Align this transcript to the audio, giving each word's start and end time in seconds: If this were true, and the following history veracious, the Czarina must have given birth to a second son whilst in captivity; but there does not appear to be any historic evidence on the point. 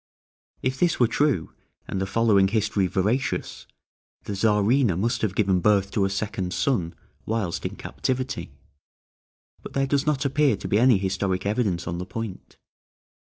If 0.63 0.79
this 0.79 0.99
were 0.99 1.05
true, 1.07 1.53
and 1.87 2.01
the 2.01 2.07
following 2.07 2.47
history 2.47 2.87
veracious, 2.87 3.67
the 4.23 4.33
Czarina 4.33 4.97
must 4.97 5.21
have 5.21 5.35
given 5.35 5.59
birth 5.59 5.91
to 5.91 6.05
a 6.05 6.09
second 6.09 6.53
son 6.55 6.95
whilst 7.27 7.67
in 7.67 7.75
captivity; 7.75 8.51
but 9.61 9.73
there 9.73 9.85
does 9.85 10.07
not 10.07 10.25
appear 10.25 10.55
to 10.57 10.67
be 10.67 10.79
any 10.79 10.97
historic 10.97 11.45
evidence 11.45 11.85
on 11.85 11.99
the 11.99 12.07
point. 12.07 12.57